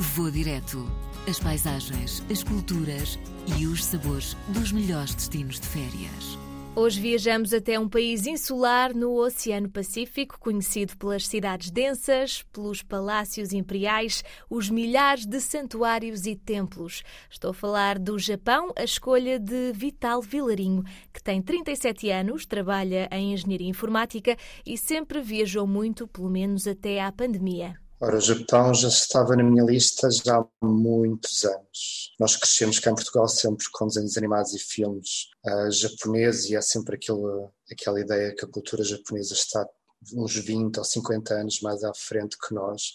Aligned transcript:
Vou 0.00 0.30
direto. 0.30 0.86
As 1.28 1.40
paisagens, 1.40 2.22
as 2.30 2.44
culturas 2.44 3.18
e 3.58 3.66
os 3.66 3.84
sabores 3.84 4.36
dos 4.46 4.70
melhores 4.70 5.12
destinos 5.12 5.58
de 5.58 5.66
férias. 5.66 6.38
Hoje 6.76 7.00
viajamos 7.00 7.52
até 7.52 7.80
um 7.80 7.88
país 7.88 8.24
insular 8.24 8.94
no 8.94 9.12
Oceano 9.14 9.68
Pacífico, 9.68 10.38
conhecido 10.38 10.96
pelas 10.96 11.26
cidades 11.26 11.72
densas, 11.72 12.44
pelos 12.52 12.80
palácios 12.80 13.52
imperiais, 13.52 14.22
os 14.48 14.70
milhares 14.70 15.26
de 15.26 15.40
santuários 15.40 16.26
e 16.26 16.36
templos. 16.36 17.02
Estou 17.28 17.50
a 17.50 17.54
falar 17.54 17.98
do 17.98 18.16
Japão, 18.20 18.72
a 18.76 18.84
escolha 18.84 19.36
de 19.36 19.72
Vital 19.72 20.22
Vilarinho, 20.22 20.84
que 21.12 21.20
tem 21.20 21.42
37 21.42 22.08
anos, 22.08 22.46
trabalha 22.46 23.08
em 23.10 23.32
engenharia 23.32 23.68
informática 23.68 24.36
e 24.64 24.78
sempre 24.78 25.20
viajou 25.20 25.66
muito, 25.66 26.06
pelo 26.06 26.30
menos 26.30 26.68
até 26.68 27.02
à 27.02 27.10
pandemia. 27.10 27.74
Ora, 28.00 28.16
o 28.16 28.20
Japão 28.20 28.72
já 28.72 28.86
estava 28.86 29.34
na 29.34 29.42
minha 29.42 29.64
lista 29.64 30.08
já 30.08 30.38
há 30.38 30.46
muitos 30.64 31.44
anos. 31.44 32.14
Nós 32.20 32.36
crescemos 32.36 32.78
cá 32.78 32.92
em 32.92 32.94
Portugal 32.94 33.26
sempre 33.26 33.66
com 33.72 33.88
desenhos 33.88 34.16
animados 34.16 34.54
e 34.54 34.58
filmes 34.60 35.30
uh, 35.44 35.68
japoneses 35.72 36.48
e 36.48 36.56
há 36.56 36.62
sempre 36.62 36.94
aquela, 36.94 37.50
aquela 37.70 38.00
ideia 38.00 38.32
que 38.36 38.44
a 38.44 38.48
cultura 38.48 38.84
japonesa 38.84 39.34
está 39.34 39.66
uns 40.14 40.36
20 40.36 40.78
ou 40.78 40.84
50 40.84 41.34
anos 41.34 41.60
mais 41.60 41.82
à 41.82 41.92
frente 41.92 42.38
que 42.38 42.54
nós. 42.54 42.94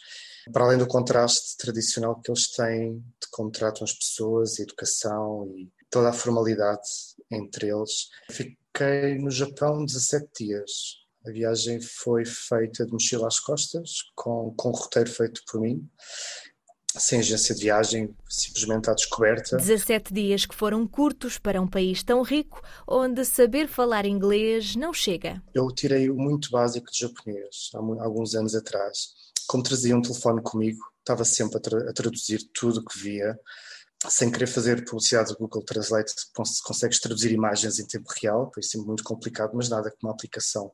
Para 0.54 0.64
além 0.64 0.78
do 0.78 0.88
contraste 0.88 1.58
tradicional 1.58 2.22
que 2.22 2.32
eles 2.32 2.50
têm 2.52 3.00
de 3.00 3.28
como 3.30 3.52
tratam 3.52 3.84
as 3.84 3.92
pessoas, 3.92 4.58
educação 4.58 5.54
e 5.58 5.70
toda 5.90 6.12
a 6.12 6.14
formalidade 6.14 6.88
entre 7.30 7.68
eles. 7.68 8.08
Fiquei 8.32 9.18
no 9.18 9.30
Japão 9.30 9.84
17 9.84 10.30
dias 10.46 11.03
a 11.26 11.32
viagem 11.32 11.80
foi 11.80 12.26
feita 12.26 12.86
de 12.86 12.92
mochila 12.92 13.28
às 13.28 13.40
costas, 13.40 13.92
com, 14.16 14.54
com 14.58 14.70
um 14.70 14.74
roteiro 14.74 15.10
feito 15.10 15.42
por 15.50 15.62
mim, 15.62 15.90
sem 16.98 17.20
agência 17.20 17.56
de 17.56 17.62
viagem, 17.62 18.16
simplesmente 18.30 18.90
à 18.90 18.94
descoberta. 18.94 19.58
17 19.58 20.14
dias 20.14 20.46
que 20.46 20.54
foram 20.54 20.86
curtos 20.86 21.38
para 21.38 21.62
um 21.62 21.68
país 21.68 22.04
tão 22.04 22.22
rico, 22.22 22.62
onde 22.88 23.26
saber 23.26 23.68
falar 23.68 24.06
inglês 24.06 24.76
não 24.76 24.94
chega. 24.94 25.42
Eu 25.54 25.68
tirei 25.72 26.10
o 26.10 26.16
muito 26.16 26.52
básico 26.52 26.92
de 26.92 27.00
japonês, 27.00 27.70
há 27.74 28.04
alguns 28.04 28.36
anos 28.36 28.54
atrás. 28.54 29.14
Como 29.48 29.64
trazia 29.64 29.96
um 29.96 30.02
telefone 30.02 30.42
comigo, 30.42 30.80
estava 31.00 31.24
sempre 31.26 31.58
a, 31.58 31.60
tra 31.62 31.90
a 31.90 31.94
traduzir 31.94 32.40
tudo 32.54 32.80
o 32.80 32.86
que 32.86 33.00
via, 33.00 33.38
sem 34.10 34.30
querer 34.30 34.48
fazer 34.48 34.84
publicidade 34.84 35.30
do 35.30 35.38
Google 35.38 35.64
Translate, 35.64 36.14
consegues 36.64 37.00
traduzir 37.00 37.32
imagens 37.32 37.80
em 37.80 37.88
tempo 37.88 38.10
real, 38.22 38.52
foi 38.54 38.62
sempre 38.62 38.88
muito 38.88 39.04
complicado, 39.04 39.52
mas 39.54 39.70
nada 39.70 39.90
como 39.90 40.10
uma 40.10 40.14
aplicação 40.14 40.72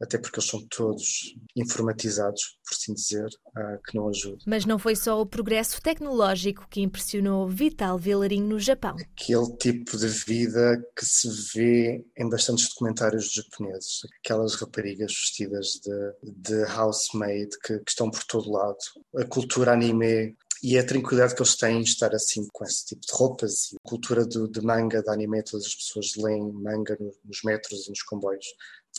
até 0.00 0.18
porque 0.18 0.38
eles 0.38 0.48
são 0.48 0.64
todos 0.68 1.34
informatizados, 1.56 2.58
por 2.64 2.74
assim 2.74 2.94
dizer, 2.94 3.26
uh, 3.26 3.82
que 3.86 3.96
não 3.96 4.08
ajuda. 4.08 4.38
Mas 4.46 4.64
não 4.64 4.78
foi 4.78 4.94
só 4.94 5.20
o 5.20 5.26
progresso 5.26 5.80
tecnológico 5.82 6.66
que 6.70 6.80
impressionou 6.80 7.48
Vital 7.48 7.98
Vilarinho 7.98 8.46
no 8.46 8.60
Japão. 8.60 8.96
Aquele 8.96 9.56
tipo 9.56 9.96
de 9.96 10.06
vida 10.06 10.82
que 10.96 11.04
se 11.04 11.28
vê 11.54 12.04
em 12.16 12.28
bastantes 12.28 12.68
documentários 12.68 13.32
japoneses, 13.32 14.00
aquelas 14.22 14.54
raparigas 14.54 15.12
vestidas 15.12 15.80
de, 15.82 16.32
de 16.32 16.64
housemaid 16.64 17.48
que, 17.64 17.78
que 17.78 17.90
estão 17.90 18.10
por 18.10 18.22
todo 18.24 18.50
lado, 18.50 18.78
a 19.16 19.24
cultura 19.24 19.72
anime 19.72 20.36
e 20.62 20.76
a 20.76 20.84
tranquilidade 20.84 21.34
que 21.34 21.42
eles 21.42 21.56
têm 21.56 21.78
em 21.78 21.82
estar 21.82 22.12
assim 22.14 22.46
com 22.52 22.64
esse 22.64 22.86
tipo 22.86 23.00
de 23.00 23.12
roupas 23.12 23.72
e 23.72 23.76
a 23.76 23.88
cultura 23.88 24.26
do, 24.26 24.48
de 24.48 24.60
manga, 24.60 25.02
de 25.02 25.10
anime, 25.10 25.42
todas 25.42 25.66
as 25.66 25.74
pessoas 25.74 26.16
leem 26.16 26.52
manga 26.52 26.96
nos 27.24 27.42
metros 27.44 27.86
e 27.86 27.90
nos 27.90 28.02
comboios 28.02 28.46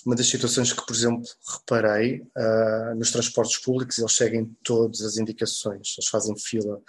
uma 0.06 0.16
das 0.16 0.28
situações 0.28 0.74
que, 0.74 0.86
por 0.86 0.96
exemplo, 0.96 1.24
reparei 1.60 2.22
uh, 2.22 2.96
nos 2.96 3.12
transportes 3.12 3.58
públicos, 3.58 3.98
eles 3.98 4.16
seguem 4.16 4.56
todas 4.64 5.02
as 5.02 5.18
indicações, 5.18 5.96
eles 5.98 6.10
fazem 6.10 6.38
fila 6.38 6.82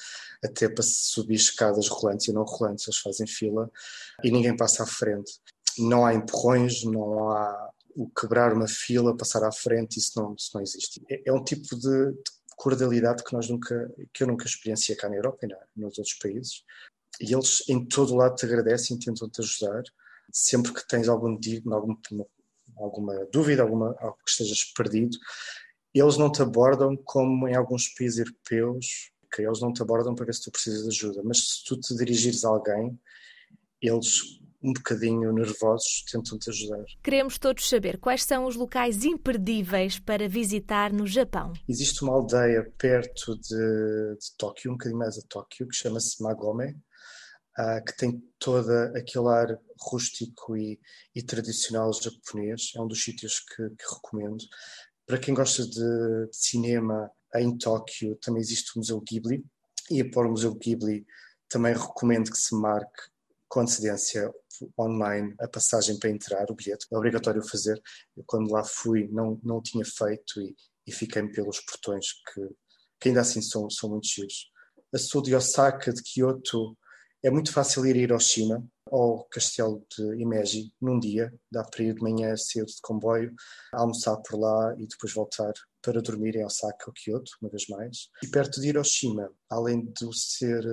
até 0.43 0.69
para 0.69 0.83
subir 0.83 1.35
escadas 1.35 1.89
rolantes 1.89 2.29
e 2.29 2.33
não 2.33 2.45
rolantes, 2.45 2.87
eles 2.87 2.99
fazem 2.99 3.27
fila 3.27 3.71
e 4.23 4.31
ninguém 4.31 4.57
passa 4.57 4.83
à 4.83 4.87
frente. 4.87 5.41
Não 5.79 6.05
há 6.05 6.15
empurrões, 6.15 6.85
não 6.85 7.31
há 7.31 7.71
o 7.95 8.09
quebrar 8.09 8.53
uma 8.53 8.69
fila, 8.69 9.17
passar 9.17 9.45
à 9.45 9.53
frente, 9.53 9.99
isso 9.99 10.13
não, 10.21 10.35
isso 10.35 10.51
não 10.55 10.63
existe. 10.63 11.03
É, 11.11 11.23
é 11.27 11.33
um 11.33 11.43
tipo 11.43 11.77
de, 11.77 12.13
de, 12.13 12.41
cordialidade 12.57 13.25
que 13.25 13.33
nós 13.33 13.49
nunca, 13.49 13.91
que 14.13 14.23
eu 14.23 14.27
nunca 14.27 14.47
experienciei 14.47 14.97
cá 14.97 15.09
na 15.09 15.17
Europa 15.17 15.39
e 15.43 15.49
na, 15.49 15.57
nos 15.77 15.99
outros 15.99 16.15
países. 16.15 16.63
E 17.21 17.33
eles 17.33 17.63
em 17.69 17.85
todo 17.85 18.15
lado 18.15 18.35
te 18.35 18.45
agradecem, 18.45 18.99
tentam 18.99 19.29
te 19.29 19.41
ajudar. 19.41 19.83
Sempre 20.33 20.73
que 20.73 20.87
tens 20.87 21.09
algum 21.09 21.37
digno, 21.39 21.75
algum 21.75 21.95
alguma 22.83 23.27
dúvida, 23.33 23.63
alguma, 23.63 23.95
algo 23.99 24.17
que 24.25 24.31
estejas 24.31 24.65
perdido, 24.77 25.17
eles 25.95 26.17
não 26.17 26.31
te 26.31 26.43
abordam 26.43 26.97
como 27.05 27.49
em 27.49 27.55
alguns 27.55 27.89
países 27.89 28.19
europeus, 28.19 29.11
que 29.33 29.43
eles 29.43 29.61
não 29.61 29.73
te 29.73 29.83
abordam 29.83 30.15
para 30.15 30.27
ver 30.27 30.35
se 30.35 30.43
tu 30.43 30.51
precisas 30.51 30.83
de 30.83 30.89
ajuda, 30.89 31.23
mas 31.25 31.39
se 31.39 31.65
tu 31.65 31.79
te 31.79 31.95
dirigires 31.97 32.45
a 32.45 32.49
alguém, 32.49 32.99
eles 33.81 34.41
um 34.63 34.73
bocadinho 34.73 35.33
nervosos 35.33 36.05
tentam 36.11 36.39
te 36.39 36.51
ajudar. 36.51 36.85
Queremos 37.03 37.39
todos 37.39 37.69
saber 37.69 37.99
quais 37.99 38.25
são 38.25 38.45
os 38.45 38.57
locais 38.57 39.05
imperdíveis 39.05 39.99
para 39.99 40.29
visitar 40.29 40.93
no 40.93 41.07
Japão. 41.07 41.53
Existe 41.69 42.03
uma 42.03 42.13
aldeia 42.13 42.71
perto 42.77 43.37
de, 43.37 44.17
de 44.19 44.37
Tóquio, 44.37 44.71
um 44.71 44.75
bocadinho 44.75 44.99
mais 44.99 45.17
a 45.17 45.23
Tóquio, 45.29 45.67
que 45.67 45.75
chama-se 45.75 46.23
Magome, 46.23 46.77
uh, 47.59 47.85
que 47.85 47.97
tem 47.97 48.23
todo 48.39 48.71
aquele 48.97 49.29
ar 49.29 49.59
rústico 49.81 50.57
e, 50.57 50.79
e, 51.15 51.23
tradicional 51.23 51.93
japonês. 51.93 52.73
É 52.77 52.81
um 52.81 52.87
dos 52.87 53.03
sítios 53.03 53.41
que, 53.41 53.71
que 53.71 53.95
recomendo. 53.95 54.45
Para 55.07 55.19
quem 55.19 55.35
gosta 55.35 55.65
de, 55.65 55.71
de, 55.73 56.37
cinema, 56.37 57.11
em 57.35 57.57
Tóquio 57.57 58.17
também 58.17 58.41
existe 58.41 58.73
o 58.75 58.79
Museu 58.79 59.01
Ghibli. 59.01 59.45
E 59.91 60.05
para 60.05 60.27
o 60.27 60.31
Museu 60.31 60.55
Ghibli 60.55 61.05
também 61.49 61.75
recomendo 61.75 62.31
que 62.31 62.39
se 62.39 62.55
marque 62.55 63.11
com 63.49 63.61
antecedência 63.61 64.33
online 64.79 65.35
a 65.41 65.49
passagem 65.49 65.99
para 65.99 66.11
entrar, 66.11 66.51
o 66.51 66.55
bilhete. 66.55 66.87
É 66.91 66.97
obrigatório 66.97 67.43
fazer. 67.43 67.81
Eu, 68.17 68.23
quando 68.27 68.53
lá 68.53 68.63
fui, 68.63 69.09
não, 69.11 69.41
não 69.43 69.59
o 69.59 69.63
tinha 69.63 69.85
feito 69.85 70.41
e, 70.41 70.55
e 70.87 70.93
fiquei-me 70.93 71.33
pelos 71.33 71.61
portões, 71.61 72.07
que, 72.13 72.49
que 73.01 73.09
ainda 73.09 73.23
assim 73.23 73.43
são, 73.43 73.69
são 73.69 73.91
muito 73.91 74.07
giros. 74.07 74.51
A 74.95 74.99
sul 74.99 75.23
de 75.23 75.35
Osaka, 75.35 75.93
de 75.93 76.03
Kyoto, 76.03 76.77
é 77.23 77.31
muito 77.31 77.53
fácil 77.53 77.85
ir 77.87 77.97
a 77.97 77.99
Hiroshima 77.99 78.65
ao 78.91 79.25
castelo 79.25 79.85
de 79.97 80.21
Imeji 80.21 80.73
num 80.81 80.99
dia, 80.99 81.33
dá 81.51 81.63
para 81.63 81.85
ir 81.85 81.95
de 81.95 82.03
manhã 82.03 82.37
cedo 82.37 82.67
de 82.67 82.81
comboio, 82.83 83.35
almoçar 83.73 84.17
por 84.17 84.39
lá 84.39 84.75
e 84.79 84.87
depois 84.87 85.13
voltar 85.13 85.53
para 85.83 86.03
dormir 86.03 86.37
em 86.37 86.45
Osaka 86.45 86.85
ou 86.87 86.93
Kyoto, 86.93 87.31
uma 87.41 87.51
vez 87.51 87.67
mais. 87.69 88.09
E 88.23 88.27
perto 88.27 88.61
de 88.61 88.69
Hiroshima, 88.69 89.31
além 89.49 89.85
de 89.87 90.17
ser 90.17 90.65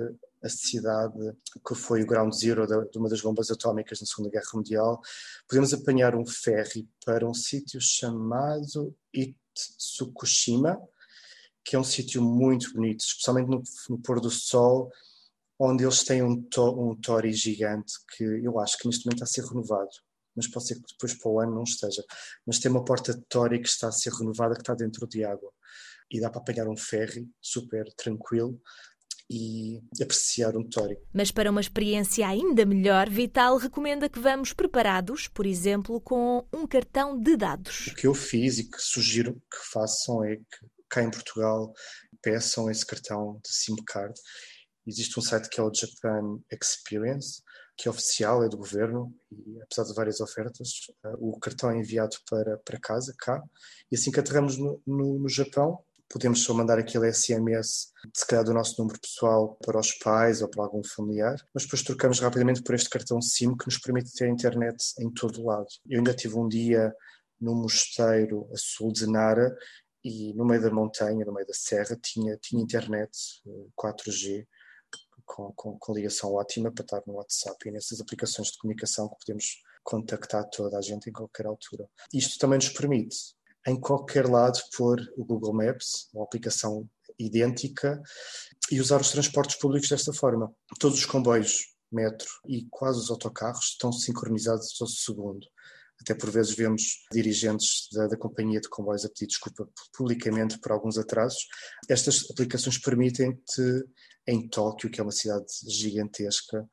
a 0.42 0.48
cidade 0.48 1.36
que 1.66 1.74
foi 1.74 2.02
o 2.02 2.06
ground 2.06 2.32
zero 2.32 2.66
de 2.66 2.98
uma 2.98 3.08
das 3.08 3.20
bombas 3.20 3.50
atómicas 3.50 4.00
na 4.00 4.06
Segunda 4.06 4.30
Guerra 4.30 4.50
Mundial, 4.54 5.00
podemos 5.48 5.72
apanhar 5.72 6.14
um 6.14 6.24
ferry 6.24 6.88
para 7.04 7.28
um 7.28 7.34
sítio 7.34 7.80
chamado 7.80 8.94
Itsukushima, 9.12 10.78
que 11.64 11.76
é 11.76 11.78
um 11.78 11.84
sítio 11.84 12.22
muito 12.22 12.72
bonito, 12.72 13.00
especialmente 13.00 13.48
no, 13.50 13.62
no 13.90 13.98
pôr 14.00 14.20
do 14.20 14.30
sol, 14.30 14.90
onde 15.58 15.84
eles 15.84 16.04
têm 16.04 16.22
um, 16.22 16.40
to, 16.42 16.90
um 16.90 16.94
tori 17.00 17.32
gigante 17.32 17.92
que 18.16 18.24
eu 18.24 18.58
acho 18.60 18.78
que 18.78 18.86
neste 18.86 19.06
momento 19.06 19.24
está 19.24 19.24
a 19.24 19.44
ser 19.44 19.48
renovado, 19.48 19.90
mas 20.36 20.46
pode 20.46 20.68
ser 20.68 20.74
que 20.76 20.92
depois 20.92 21.14
para 21.14 21.30
o 21.30 21.40
ano 21.40 21.54
não 21.56 21.64
esteja. 21.64 22.02
Mas 22.46 22.58
tem 22.58 22.70
uma 22.70 22.84
porta 22.84 23.12
de 23.12 23.22
tori 23.28 23.60
que 23.60 23.68
está 23.68 23.88
a 23.88 23.92
ser 23.92 24.12
renovada, 24.12 24.54
que 24.54 24.60
está 24.60 24.74
dentro 24.74 25.06
de 25.08 25.24
água. 25.24 25.52
E 26.10 26.20
dá 26.20 26.30
para 26.30 26.40
apanhar 26.40 26.68
um 26.68 26.76
ferry 26.76 27.28
super 27.42 27.84
tranquilo 27.94 28.58
e 29.30 29.82
apreciar 30.00 30.56
um 30.56 30.66
tori. 30.66 30.96
Mas 31.12 31.30
para 31.30 31.50
uma 31.50 31.60
experiência 31.60 32.26
ainda 32.26 32.64
melhor, 32.64 33.10
Vital 33.10 33.58
recomenda 33.58 34.08
que 34.08 34.18
vamos 34.18 34.52
preparados, 34.52 35.28
por 35.28 35.44
exemplo, 35.44 36.00
com 36.00 36.46
um 36.52 36.66
cartão 36.66 37.20
de 37.20 37.36
dados. 37.36 37.88
O 37.88 37.94
que 37.94 38.06
eu 38.06 38.14
fiz 38.14 38.58
e 38.58 38.70
que 38.70 38.78
sugiro 38.80 39.34
que 39.34 39.58
façam 39.72 40.24
é 40.24 40.36
que 40.36 40.66
cá 40.88 41.02
em 41.02 41.10
Portugal 41.10 41.72
peçam 42.22 42.70
esse 42.70 42.86
cartão 42.86 43.38
de 43.44 43.52
SIM 43.52 43.76
card 43.86 44.14
Existe 44.88 45.18
um 45.18 45.22
site 45.22 45.50
que 45.50 45.60
é 45.60 45.62
o 45.62 45.70
Japan 45.72 46.40
Experience, 46.50 47.42
que 47.76 47.86
é 47.86 47.90
oficial, 47.90 48.42
é 48.42 48.48
do 48.48 48.56
governo, 48.56 49.14
e 49.30 49.60
apesar 49.62 49.84
de 49.84 49.94
várias 49.94 50.20
ofertas, 50.20 50.68
uh, 51.04 51.28
o 51.28 51.38
cartão 51.38 51.70
é 51.70 51.76
enviado 51.78 52.16
para, 52.28 52.56
para 52.58 52.80
casa, 52.80 53.14
cá, 53.16 53.42
e 53.92 53.96
assim 53.96 54.10
que 54.10 54.18
aterramos 54.18 54.56
no, 54.56 54.80
no, 54.86 55.18
no 55.18 55.28
Japão, 55.28 55.78
podemos 56.08 56.42
só 56.42 56.54
mandar 56.54 56.78
aquele 56.78 57.12
SMS, 57.12 57.92
se 58.14 58.26
calhar 58.26 58.44
do 58.44 58.54
nosso 58.54 58.80
número 58.80 58.98
pessoal, 58.98 59.58
para 59.62 59.78
os 59.78 59.92
pais 59.92 60.40
ou 60.40 60.48
para 60.48 60.64
algum 60.64 60.82
familiar, 60.82 61.36
mas 61.54 61.64
depois 61.64 61.82
trocamos 61.82 62.18
rapidamente 62.18 62.62
por 62.62 62.74
este 62.74 62.88
cartão 62.88 63.20
SIM 63.20 63.54
que 63.54 63.66
nos 63.66 63.78
permite 63.78 64.14
ter 64.14 64.26
internet 64.26 64.76
em 64.98 65.10
todo 65.12 65.42
o 65.42 65.46
lado. 65.46 65.68
Eu 65.86 65.98
ainda 65.98 66.14
tive 66.14 66.36
um 66.36 66.48
dia 66.48 66.94
num 67.38 67.54
mosteiro 67.54 68.48
a 68.52 68.56
sul 68.56 68.90
de 68.90 69.06
Nara 69.06 69.54
e 70.02 70.32
no 70.34 70.46
meio 70.46 70.62
da 70.62 70.70
montanha, 70.70 71.24
no 71.24 71.32
meio 71.32 71.46
da 71.46 71.54
serra, 71.54 71.96
tinha, 72.02 72.36
tinha 72.38 72.62
internet 72.62 73.10
4G 73.76 74.40
eh, 74.40 74.46
com, 75.28 75.52
com, 75.54 75.78
com, 75.78 75.92
ligação 75.92 76.32
ótima 76.32 76.72
para 76.72 76.82
estar 76.82 77.02
no 77.06 77.14
WhatsApp 77.14 77.68
e 77.68 77.70
nessas 77.70 78.00
aplicações 78.00 78.48
de 78.48 78.58
comunicação 78.58 79.08
que 79.08 79.16
podemos 79.26 79.62
contactar 79.84 80.48
toda 80.50 80.78
a 80.78 80.82
gente 80.82 81.10
em 81.10 81.12
qualquer 81.12 81.46
altura. 81.46 81.88
Isto 82.12 82.38
também 82.38 82.58
nos 82.58 82.70
permite, 82.70 83.16
em 83.66 83.78
qualquer 83.78 84.26
lado, 84.26 84.58
pôr 84.76 84.98
o 85.16 85.24
Google 85.24 85.52
Maps, 85.52 86.08
uma 86.14 86.24
aplicação 86.24 86.88
idêntica 87.18 88.00
e 88.70 88.80
usar 88.80 89.00
os 89.00 89.10
transportes 89.10 89.56
públicos 89.56 89.88
desta 89.88 90.12
forma. 90.12 90.52
Todos 90.80 90.98
os 90.98 91.06
comboios, 91.06 91.74
metro 91.92 92.28
e 92.46 92.66
quase 92.70 92.98
os 92.98 93.10
autocarros 93.10 93.70
estão 93.72 93.92
sincronizados 93.92 94.76
ao 94.80 94.86
segundo. 94.86 95.46
Até 96.00 96.14
por 96.14 96.30
vezes 96.30 96.54
vemos 96.54 97.06
dirigentes 97.12 97.88
da, 97.92 98.06
da, 98.06 98.16
companhia 98.16 98.60
de 98.60 98.68
comboios 98.68 99.04
a 99.04 99.08
pedir 99.08 99.26
desculpa 99.26 99.68
publicamente 99.96 100.58
por 100.58 100.72
alguns 100.72 100.96
atrasos. 100.96 101.46
Estas 101.88 102.30
aplicações 102.30 102.78
permitem-te, 102.78 103.84
em 104.26 104.48
Tóquio, 104.48 104.90
que 104.90 105.00
é 105.00 105.02
uma 105.02 105.12
cidade 105.12 105.46
gigantesca, 105.66 106.68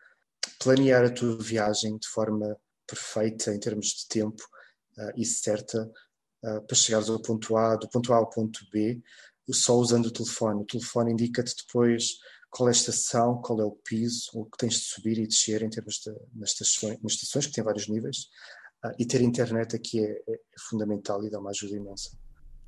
planear 0.59 1.05
a 1.05 1.09
tua 1.09 1.37
viagem 1.41 1.97
de 1.97 2.07
forma 2.07 2.55
perfeita 2.87 3.53
em 3.53 3.59
termos 3.59 3.87
de 3.87 4.07
tempo 4.07 4.43
uh, 4.97 5.11
e 5.15 5.25
certa 5.25 5.91
uh, 6.43 6.61
para 6.65 6.75
chegares 6.75 7.09
ao 7.09 7.21
ponto 7.21 7.57
A, 7.57 7.75
do 7.75 7.89
ponto 7.89 8.13
A 8.13 8.17
ao 8.17 8.29
ponto 8.29 8.59
B, 8.71 9.01
só 9.51 9.75
usando 9.75 10.07
o 10.07 10.11
telefone. 10.11 10.61
O 10.61 10.65
telefone 10.65 11.11
indica-te 11.11 11.55
depois 11.55 12.17
qual 12.49 12.69
é 12.69 12.71
a 12.71 12.75
estação, 12.75 13.41
qual 13.41 13.59
é 13.59 13.65
o 13.65 13.71
piso, 13.71 14.29
o 14.33 14.45
que 14.45 14.57
tens 14.57 14.75
de 14.75 14.85
subir 14.85 15.17
e 15.19 15.27
descer 15.27 15.61
em 15.61 15.69
termos 15.69 15.95
de 15.95 16.11
nas 16.33 16.51
estações, 16.51 17.01
nas 17.01 17.13
estações 17.13 17.47
que 17.47 17.53
têm 17.53 17.63
vários 17.63 17.87
níveis. 17.87 18.29
Uh, 18.85 18.93
e 18.99 19.05
ter 19.05 19.21
internet 19.21 19.75
aqui 19.75 19.99
é, 19.99 20.11
é, 20.11 20.33
é 20.33 20.59
fundamental 20.69 21.23
e 21.23 21.29
dá 21.29 21.39
uma 21.39 21.49
ajuda 21.49 21.75
imensa. 21.75 22.11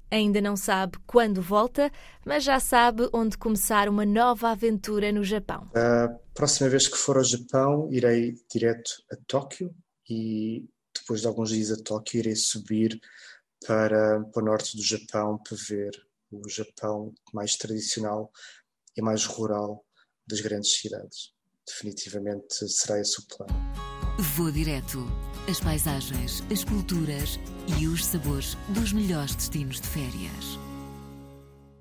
Ainda 0.09 0.39
não 0.39 0.55
sabe 0.55 0.97
quando 1.05 1.41
volta, 1.41 1.91
mas 2.25 2.43
já 2.43 2.59
sabe 2.59 3.09
onde 3.11 3.37
começar 3.37 3.89
uma 3.89 4.05
nova 4.05 4.49
aventura 4.49 5.11
no 5.11 5.23
Japão. 5.23 5.69
A 5.75 6.07
próxima 6.33 6.69
vez 6.69 6.87
que 6.87 6.97
for 6.97 7.17
ao 7.17 7.23
Japão, 7.23 7.89
irei 7.91 8.35
direto 8.49 9.03
a 9.11 9.17
Tóquio 9.27 9.75
e 10.09 10.65
depois 10.95 11.21
de 11.21 11.27
alguns 11.27 11.49
dias 11.49 11.71
a 11.71 11.83
Tóquio, 11.83 12.19
irei 12.19 12.35
subir 12.35 12.99
para, 13.65 14.23
para 14.23 14.41
o 14.41 14.45
norte 14.45 14.77
do 14.77 14.83
Japão 14.83 15.37
para 15.37 15.57
ver 15.67 15.91
o 16.31 16.47
Japão 16.47 17.13
mais 17.33 17.57
tradicional 17.57 18.31
e 18.95 19.01
mais 19.01 19.25
rural 19.25 19.85
das 20.25 20.39
grandes 20.39 20.73
cidades. 20.73 21.33
Definitivamente 21.67 22.67
será 22.69 22.99
esse 22.99 23.19
o 23.19 23.23
plano. 23.27 23.53
Vou 24.35 24.51
direto. 24.51 25.05
As 25.49 25.61
paisagens, 25.61 26.43
as 26.51 26.65
culturas 26.65 27.39
e 27.79 27.87
os 27.87 28.05
sabores 28.05 28.57
dos 28.67 28.91
melhores 28.91 29.33
destinos 29.33 29.79
de 29.79 29.87
férias. 29.87 30.66